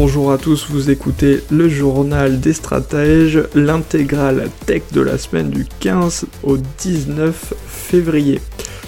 [0.00, 5.66] Bonjour à tous, vous écoutez le journal des stratèges, l'intégrale tech de la semaine du
[5.80, 8.40] 15 au 19 février.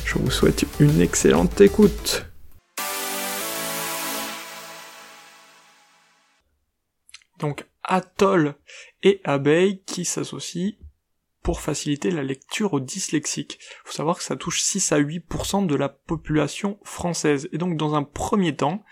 [0.05, 2.27] Je vous souhaite une excellente écoute.
[7.41, 8.55] Donc Atoll
[9.03, 10.75] et Abeille qui s'associent
[11.51, 13.59] pour faciliter la lecture aux dyslexiques.
[13.85, 17.49] Faut savoir que ça touche 6 à 8% de la population française.
[17.53, 18.85] Et donc dans un premier temps,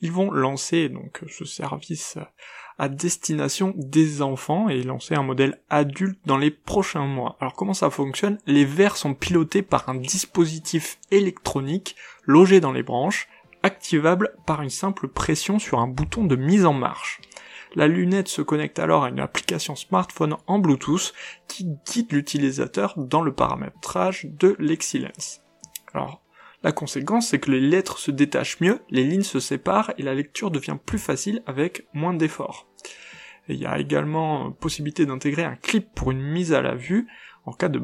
[0.00, 2.16] ils vont lancer donc ce service
[2.78, 7.36] à destination des enfants et lancer un modèle adulte dans les prochains mois.
[7.38, 8.38] Alors comment ça fonctionne?
[8.46, 13.28] Les verres sont pilotés par un dispositif électronique logé dans les branches,
[13.62, 17.20] activable par une simple pression sur un bouton de mise en marche.
[17.76, 21.12] La lunette se connecte alors à une application smartphone en Bluetooth
[21.46, 25.42] qui guide l'utilisateur dans le paramétrage de l'excellence.
[25.92, 26.22] Alors,
[26.62, 30.14] la conséquence, c'est que les lettres se détachent mieux, les lignes se séparent et la
[30.14, 32.66] lecture devient plus facile avec moins d'efforts.
[33.48, 37.06] Il y a également possibilité d'intégrer un clip pour une mise à la vue
[37.44, 37.82] en cas de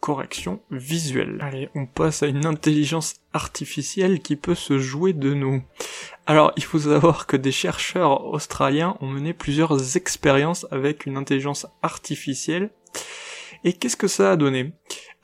[0.00, 1.38] correction visuelle.
[1.40, 5.62] Allez, on passe à une intelligence artificielle qui peut se jouer de nous.
[6.26, 11.66] Alors, il faut savoir que des chercheurs australiens ont mené plusieurs expériences avec une intelligence
[11.82, 12.70] artificielle.
[13.62, 14.72] Et qu'est-ce que ça a donné?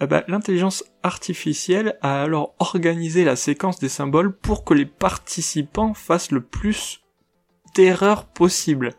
[0.01, 5.95] Eh ben, L'intelligence artificielle a alors organisé la séquence des symboles pour que les participants
[5.95, 7.01] fassent le plus
[7.75, 8.91] d'erreurs possible.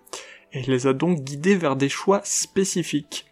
[0.54, 3.26] Et les a donc guidés vers des choix spécifiques.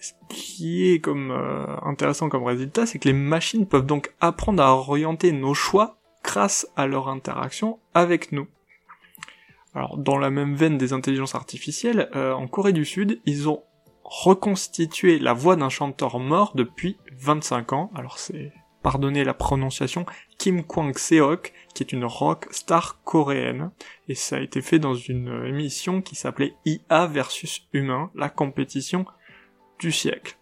[0.00, 4.62] Ce qui est comme euh, intéressant comme résultat, c'est que les machines peuvent donc apprendre
[4.62, 8.46] à orienter nos choix grâce à leur interaction avec nous.
[9.74, 13.62] Alors, dans la même veine des intelligences artificielles, euh, en Corée du Sud, ils ont
[14.02, 17.90] reconstitué la voix d'un chanteur mort depuis 25 ans.
[17.94, 20.04] Alors c'est, pardonnez la prononciation,
[20.38, 23.70] Kim Kwang-seok, qui est une rock star coréenne.
[24.08, 29.06] Et ça a été fait dans une émission qui s'appelait IA versus humain, la compétition
[29.88, 30.36] siècle.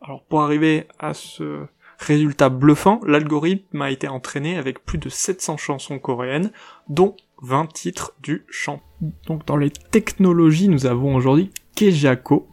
[0.00, 1.66] Alors pour arriver à ce
[1.98, 6.52] résultat bluffant, l'algorithme a été entraîné avec plus de 700 chansons coréennes,
[6.88, 8.80] dont 20 titres du chant.
[9.26, 12.48] Donc dans les technologies, nous avons aujourd'hui Kejako.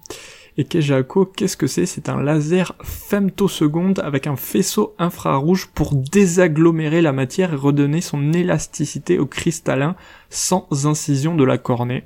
[0.57, 1.85] Et Kejako, qu'est-ce que c'est?
[1.85, 8.33] C'est un laser femtoseconde avec un faisceau infrarouge pour désagglomérer la matière et redonner son
[8.33, 9.95] élasticité au cristallin
[10.29, 12.03] sans incision de la cornée.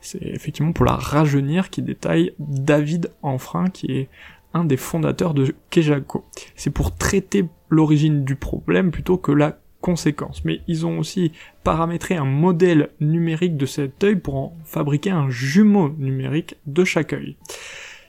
[0.00, 4.08] C'est effectivement pour la rajeunir qui détaille David Enfrein qui est
[4.52, 6.24] un des fondateurs de Kejako.
[6.54, 10.44] C'est pour traiter l'origine du problème plutôt que la conséquence.
[10.44, 15.30] Mais ils ont aussi paramétré un modèle numérique de cet œil pour en fabriquer un
[15.30, 17.36] jumeau numérique de chaque œil.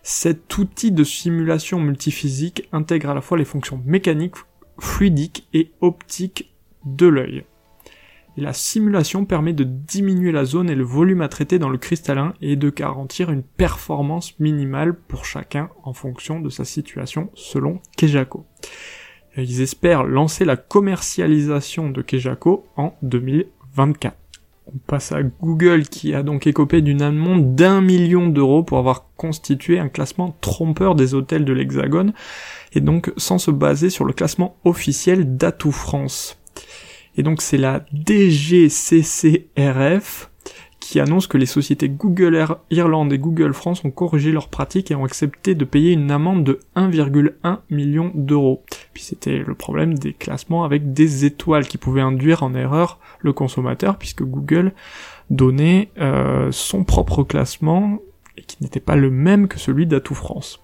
[0.10, 4.38] Cet outil de simulation multiphysique intègre à la fois les fonctions mécaniques,
[4.80, 7.44] fluidiques et optiques de l'œil.
[8.38, 12.36] la simulation permet de diminuer la zone et le volume à traiter dans le cristallin
[12.42, 18.46] et de garantir une performance minimale pour chacun en fonction de sa situation selon Kejako.
[19.36, 24.16] Ils espèrent lancer la commercialisation de Kejako en 2024.
[24.74, 29.06] On passe à Google qui a donc écopé d'une amende d'un million d'euros pour avoir
[29.16, 32.12] constitué un classement trompeur des hôtels de l'Hexagone
[32.74, 36.38] et donc sans se baser sur le classement officiel d'Atout France.
[37.16, 38.70] Et donc c'est la DGCCRF
[40.88, 44.96] qui annonce que les sociétés Google Irlande et Google France ont corrigé leurs pratiques et
[44.96, 48.64] ont accepté de payer une amende de 1,1 million d'euros.
[48.94, 53.34] Puis c'était le problème des classements avec des étoiles qui pouvaient induire en erreur le
[53.34, 54.72] consommateur puisque Google
[55.30, 58.00] donnait euh, son propre classement
[58.38, 60.64] et qui n'était pas le même que celui d'Atout France.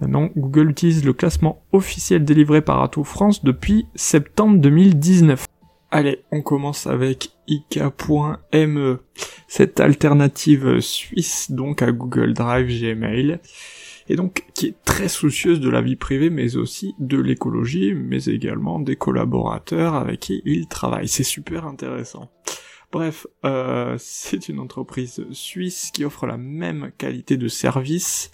[0.00, 5.44] Maintenant, Google utilise le classement officiel délivré par Atout France depuis septembre 2019.
[5.90, 8.98] Allez, on commence avec IK.me,
[9.46, 13.38] cette alternative suisse donc à Google Drive Gmail,
[14.08, 18.24] et donc qui est très soucieuse de la vie privée mais aussi de l'écologie, mais
[18.24, 21.08] également des collaborateurs avec qui il travaille.
[21.08, 22.30] C'est super intéressant.
[22.90, 28.30] Bref, euh, c'est une entreprise suisse qui offre la même qualité de service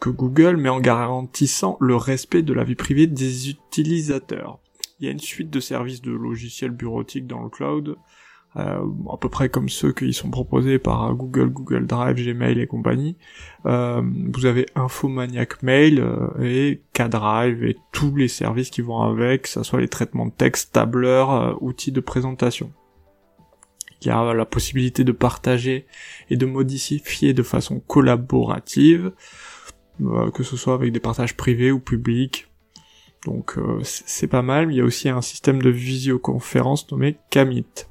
[0.00, 4.58] que Google, mais en garantissant le respect de la vie privée des utilisateurs.
[5.04, 7.96] Il y a une suite de services de logiciels bureautiques dans le cloud,
[8.56, 8.80] euh,
[9.12, 13.18] à peu près comme ceux qui sont proposés par Google, Google Drive, Gmail et compagnie.
[13.66, 14.00] Euh,
[14.32, 19.48] vous avez Infomaniac Mail euh, et K-Drive et tous les services qui vont avec, que
[19.50, 22.72] ce soit les traitements de texte, tableurs, outils de présentation.
[24.00, 25.84] Il y a la possibilité de partager
[26.30, 29.12] et de modifier de façon collaborative,
[30.32, 32.48] que ce soit avec des partages privés ou publics.
[33.24, 34.70] Donc c'est pas mal.
[34.70, 37.86] Il y a aussi un système de visioconférence nommé Kamit.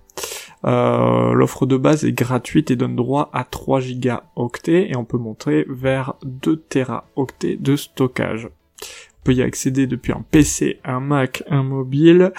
[0.66, 5.18] Euh, l'offre de base est gratuite et donne droit à 3 gigaoctets et on peut
[5.18, 8.46] monter vers 2 teraoctets de stockage.
[8.48, 12.32] On peut y accéder depuis un PC, un Mac, un mobile,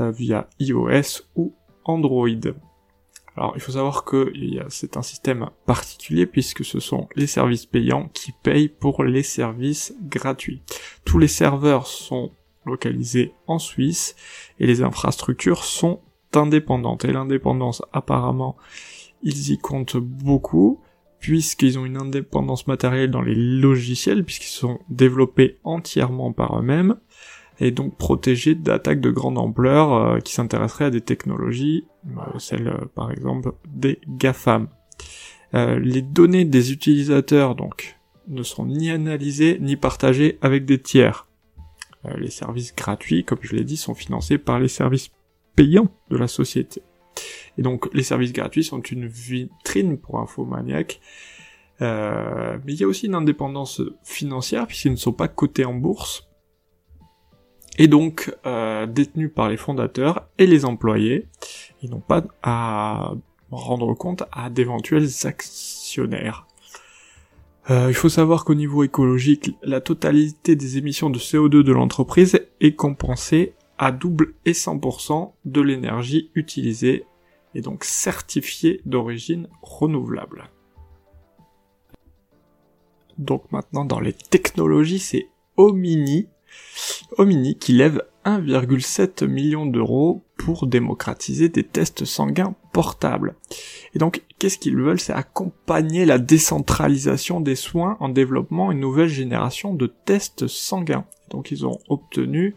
[0.00, 1.54] euh, via iOS ou
[1.84, 2.28] Android.
[3.36, 4.32] Alors il faut savoir que
[4.68, 9.94] c'est un système particulier puisque ce sont les services payants qui payent pour les services
[10.02, 10.62] gratuits.
[11.04, 12.32] Tous les serveurs sont
[12.68, 14.14] localisés en Suisse
[14.60, 16.00] et les infrastructures sont
[16.36, 17.04] indépendante.
[17.04, 18.56] Et l'indépendance, apparemment,
[19.22, 20.80] ils y comptent beaucoup,
[21.18, 26.96] puisqu'ils ont une indépendance matérielle dans les logiciels, puisqu'ils sont développés entièrement par eux-mêmes,
[27.60, 32.68] et donc protégés d'attaques de grande ampleur euh, qui s'intéresseraient à des technologies, euh, celles
[32.68, 34.68] euh, par exemple des GAFAM.
[35.52, 37.98] les données des utilisateurs donc
[38.28, 41.27] ne sont ni analysées ni partagées avec des tiers.
[42.16, 45.10] Les services gratuits, comme je l'ai dit, sont financés par les services
[45.56, 46.82] payants de la société.
[47.58, 51.00] Et donc les services gratuits sont une vitrine pour Infomaniac.
[51.80, 55.74] Euh, mais il y a aussi une indépendance financière puisqu'ils ne sont pas cotés en
[55.74, 56.28] bourse
[57.78, 61.28] et donc euh, détenus par les fondateurs et les employés.
[61.82, 63.12] Ils n'ont pas à
[63.50, 66.47] rendre compte à d'éventuels actionnaires.
[67.70, 72.40] Euh, il faut savoir qu'au niveau écologique, la totalité des émissions de CO2 de l'entreprise
[72.60, 77.04] est compensée à double et 100% de l'énergie utilisée
[77.54, 80.50] et donc certifiée d'origine renouvelable.
[83.18, 86.28] Donc maintenant dans les technologies, c'est Omini,
[87.16, 93.34] Omini qui lève 1,7 million d'euros pour démocratiser des tests sanguins portables.
[93.94, 95.00] Et donc, qu'est-ce qu'ils veulent?
[95.00, 101.06] C'est accompagner la décentralisation des soins en développant une nouvelle génération de tests sanguins.
[101.30, 102.54] Donc, ils ont obtenu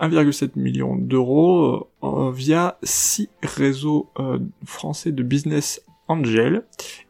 [0.00, 6.64] 1,7 million d'euros euh, via six réseaux euh, français de business angel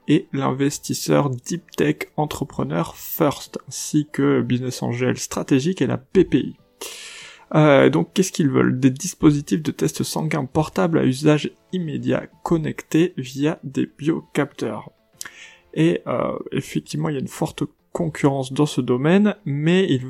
[0.08, 6.56] et l'investisseur Deep Tech Entrepreneur First, ainsi que Business Angel Stratégique et la PPI.
[7.54, 8.78] Euh, donc qu'est-ce qu'ils veulent?
[8.78, 14.90] Des dispositifs de test sanguin portables à usage immédiat connectés via des biocapteurs.
[15.75, 16.02] Et
[16.52, 20.02] effectivement, il y a une forte concurrence dans ce domaine, mais il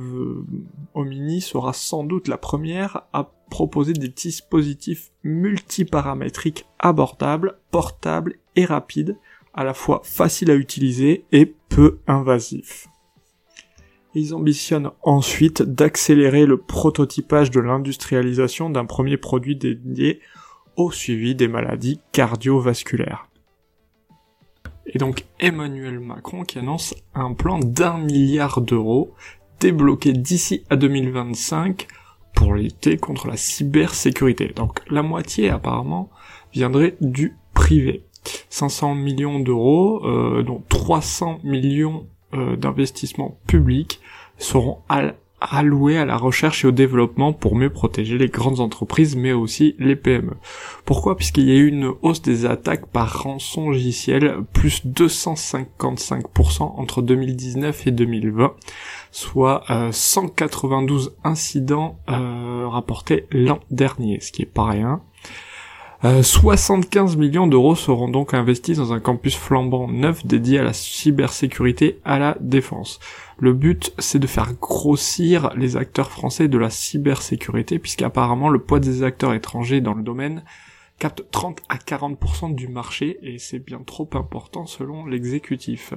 [0.94, 9.17] Omini sera sans doute la première à proposer des dispositifs multiparamétriques abordables, portables et rapides,
[9.55, 12.88] à la fois faciles à utiliser et peu invasifs.
[14.14, 20.20] Ils ambitionnent ensuite d'accélérer le prototypage de l'industrialisation d'un premier produit dédié
[20.76, 23.29] au suivi des maladies cardiovasculaires.
[24.87, 29.14] Et donc Emmanuel Macron qui annonce un plan d'un milliard d'euros
[29.61, 31.87] débloqué d'ici à 2025
[32.35, 34.53] pour lutter contre la cybersécurité.
[34.55, 36.11] Donc la moitié apparemment
[36.53, 38.05] viendrait du privé.
[38.50, 44.00] 500 millions d'euros, euh, dont 300 millions euh, d'investissements publics
[44.38, 44.78] seront
[45.40, 49.75] alloués à la recherche et au développement pour mieux protéger les grandes entreprises mais aussi
[49.78, 50.34] les PME.
[50.84, 51.17] Pourquoi?
[51.17, 57.86] Puisqu'il y a eu une hausse des attaques par rançon logiciel plus 255% entre 2019
[57.86, 58.55] et 2020,
[59.10, 65.03] soit 192 euh, incidents euh, rapportés l'an dernier, ce qui est pas rien.
[65.16, 65.16] 75
[66.05, 66.22] euh,
[67.17, 72.19] millions d'euros seront donc investis dans un campus flambant neuf dédié à la cybersécurité à
[72.19, 73.00] la défense.
[73.38, 78.81] Le but, c'est de faire grossir les acteurs français de la cybersécurité, puisqu'apparemment le poids
[78.81, 80.43] des acteurs étrangers dans le domaine
[80.98, 85.93] capte 30 à 40% du marché, et c'est bien trop important selon l'exécutif.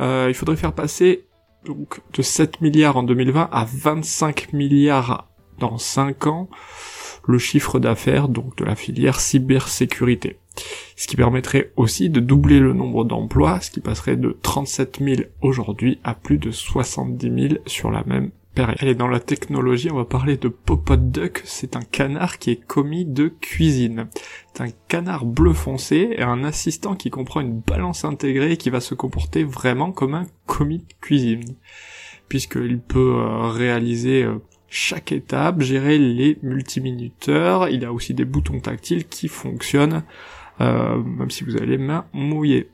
[0.00, 1.26] Euh, il faudrait faire passer
[1.64, 5.29] donc de 7 milliards en 2020 à 25 milliards
[5.60, 6.48] dans 5 ans
[7.26, 10.38] le chiffre d'affaires donc de la filière cybersécurité.
[10.96, 15.22] Ce qui permettrait aussi de doubler le nombre d'emplois, ce qui passerait de 37 000
[15.40, 18.82] aujourd'hui à plus de 70 000 sur la même période.
[18.82, 22.64] Et dans la technologie, on va parler de Popot Duck, c'est un canard qui est
[22.66, 24.08] commis de cuisine.
[24.52, 28.70] C'est un canard bleu foncé et un assistant qui comprend une balance intégrée et qui
[28.70, 31.56] va se comporter vraiment comme un commis de cuisine
[32.30, 34.38] puisqu'il peut euh, réaliser euh,
[34.70, 37.68] chaque étape, gérer les multiminuteurs.
[37.68, 40.04] Il a aussi des boutons tactiles qui fonctionnent,
[40.60, 42.70] euh, même si vous avez les mains mouillées.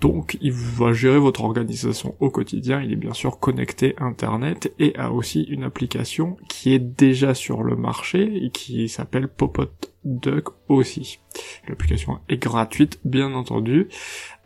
[0.00, 4.96] Donc il va gérer votre organisation au quotidien, il est bien sûr connecté Internet et
[4.96, 9.70] a aussi une application qui est déjà sur le marché et qui s'appelle Popot
[10.04, 11.18] Duck aussi.
[11.66, 13.88] L'application est gratuite bien entendu.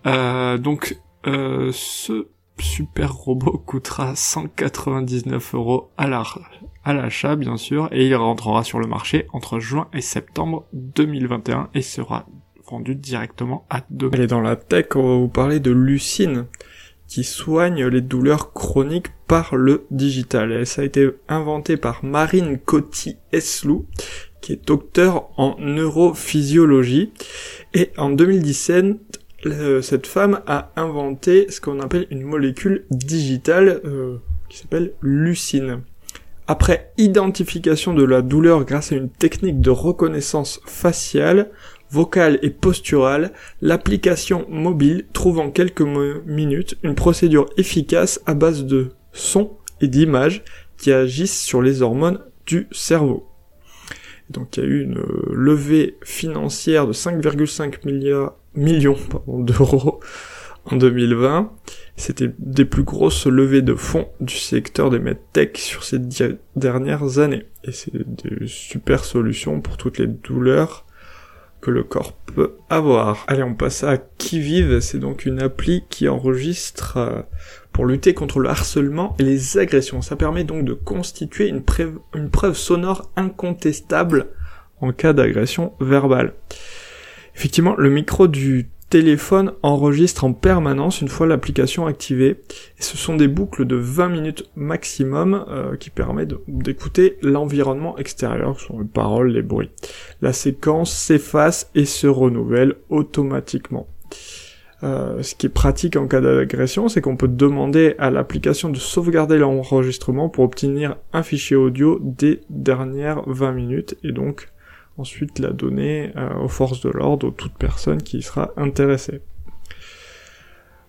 [0.07, 2.29] Euh, donc euh, ce
[2.59, 9.27] super robot coûtera 199 euros à l'achat bien sûr et il rentrera sur le marché
[9.33, 12.27] entre juin et septembre 2021 et sera
[12.69, 14.11] vendu directement à deux.
[14.13, 16.47] Elle est dans la tech, on va vous parler de Lucine
[17.13, 20.51] qui soigne les douleurs chroniques par le digital.
[20.53, 23.85] Et ça a été inventé par Marine Coty-Eslou,
[24.41, 27.13] qui est docteur en neurophysiologie.
[27.75, 29.22] Et en 2017,
[29.83, 34.19] cette femme a inventé ce qu'on appelle une molécule digitale euh,
[34.49, 35.81] qui s'appelle lucine.
[36.47, 41.51] Après identification de la douleur grâce à une technique de reconnaissance faciale,
[41.91, 45.83] vocale et posturale, l'application mobile trouve en quelques
[46.27, 50.43] minutes une procédure efficace à base de sons et d'images
[50.79, 53.29] qui agissent sur les hormones du cerveau.
[54.31, 57.87] Donc il y a eu une euh, levée financière de 5,5
[58.55, 60.01] millions d'euros
[60.67, 61.53] en 2020.
[61.97, 65.99] C'était des plus grosses levées de fonds du secteur des medtech sur ces
[66.57, 67.45] dernières années.
[67.65, 70.87] Et c'est des super solutions pour toutes les douleurs
[71.61, 73.25] que le corps peut avoir.
[73.29, 77.23] Allez, on passe à Qui Vive, c'est donc une appli qui enregistre euh,
[77.73, 80.03] pour lutter contre le harcèlement et les agressions.
[80.03, 81.63] Ça permet donc de constituer une,
[82.15, 84.29] une preuve sonore incontestable
[84.81, 86.35] en cas d'agression verbale.
[87.35, 92.43] Effectivement, le micro du téléphone enregistre en permanence une fois l'application activée.
[92.79, 98.67] Ce sont des boucles de 20 minutes maximum euh, qui permettent d'écouter l'environnement extérieur, ce
[98.67, 99.71] sont les paroles, les bruits.
[100.21, 103.89] La séquence s'efface et se renouvelle automatiquement.
[104.83, 108.77] Euh, ce qui est pratique en cas d'agression, c'est qu'on peut demander à l'application de
[108.77, 114.49] sauvegarder l'enregistrement pour obtenir un fichier audio des dernières 20 minutes et donc
[114.99, 119.21] ensuite la donner euh, aux forces de l'ordre, ou toute personne qui y sera intéressée.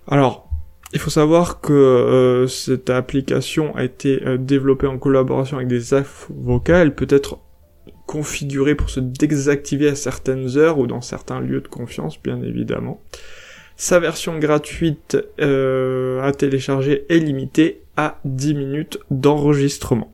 [0.07, 0.49] Alors,
[0.93, 5.93] il faut savoir que euh, cette application a été euh, développée en collaboration avec des
[5.93, 7.39] avocats, elle peut être
[8.05, 13.01] configurée pour se désactiver à certaines heures ou dans certains lieux de confiance, bien évidemment.
[13.75, 20.13] Sa version gratuite à télécharger est limitée à 10 minutes d'enregistrement.